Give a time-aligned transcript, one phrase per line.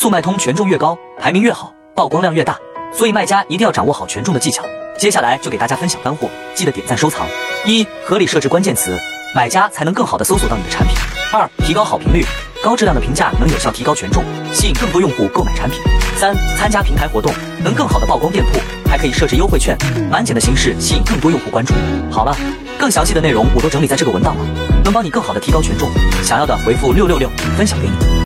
[0.00, 2.58] 速卖通权重越高排名越好曝光量越大
[2.90, 4.64] 所以卖家一定要掌握好权重的技巧。
[4.96, 7.28] 接下来就给大家分享干货记得点赞收藏。
[7.66, 8.98] 一合理设置关键词
[9.34, 10.96] 买家才能更好的搜索到你的产品。
[11.34, 12.24] 二提高好评率
[12.64, 14.24] 高质量的评价能有效提高权重
[14.54, 15.78] 吸引更多用户购买产品。
[16.16, 17.30] 三参加平台活动
[17.62, 18.58] 能更好的曝光店铺
[18.88, 19.76] 还可以设置优惠券
[20.10, 21.74] 满减的形式吸引更多用户关注。
[22.10, 22.34] 好了
[22.78, 24.44] 更详细的内容我都整理在这个文档了
[24.82, 25.90] 能帮你更好的提高权重。
[26.22, 28.10] 想要的回复六六六分享给你。